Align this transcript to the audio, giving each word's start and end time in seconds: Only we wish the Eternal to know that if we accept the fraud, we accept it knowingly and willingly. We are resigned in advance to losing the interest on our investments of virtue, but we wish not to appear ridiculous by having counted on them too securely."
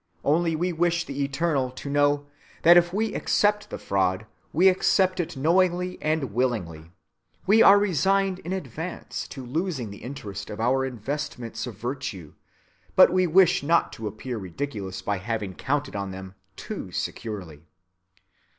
Only 0.23 0.55
we 0.55 0.73
wish 0.73 1.05
the 1.05 1.23
Eternal 1.23 1.69
to 1.69 1.87
know 1.87 2.25
that 2.63 2.75
if 2.75 2.91
we 2.91 3.13
accept 3.13 3.69
the 3.69 3.77
fraud, 3.77 4.25
we 4.51 4.67
accept 4.67 5.19
it 5.19 5.37
knowingly 5.37 5.99
and 6.01 6.33
willingly. 6.33 6.89
We 7.45 7.61
are 7.61 7.77
resigned 7.77 8.39
in 8.39 8.51
advance 8.51 9.27
to 9.27 9.45
losing 9.45 9.91
the 9.91 9.99
interest 9.99 10.49
on 10.49 10.59
our 10.59 10.83
investments 10.85 11.67
of 11.67 11.77
virtue, 11.77 12.33
but 12.95 13.13
we 13.13 13.27
wish 13.27 13.61
not 13.61 13.93
to 13.93 14.07
appear 14.07 14.39
ridiculous 14.39 15.03
by 15.03 15.19
having 15.19 15.53
counted 15.53 15.95
on 15.95 16.09
them 16.09 16.33
too 16.55 16.91
securely." 16.91 17.61